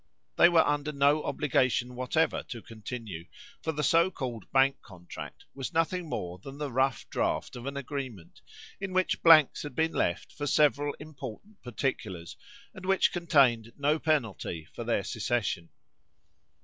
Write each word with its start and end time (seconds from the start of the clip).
They 0.35 0.49
were 0.49 0.65
under 0.65 0.91
no 0.91 1.23
obligation 1.25 1.93
whatever 1.93 2.41
to 2.47 2.63
continue; 2.63 3.25
for 3.61 3.71
the 3.71 3.83
so 3.83 4.09
called 4.09 4.51
Bank 4.51 4.81
contract 4.81 5.45
was 5.53 5.75
nothing 5.75 6.09
more 6.09 6.39
than 6.39 6.57
the 6.57 6.71
rough 6.71 7.07
draught 7.11 7.55
of 7.55 7.67
an 7.67 7.77
agreement, 7.77 8.41
in 8.79 8.93
which 8.93 9.21
blanks 9.21 9.61
had 9.61 9.75
been 9.75 9.93
left 9.93 10.31
for 10.33 10.47
several 10.47 10.95
important 10.99 11.61
particulars, 11.61 12.35
and 12.73 12.83
which 12.87 13.11
contained 13.13 13.73
no 13.77 13.99
penalty 13.99 14.67
for 14.73 14.83
their 14.83 15.03
secession. 15.03 15.69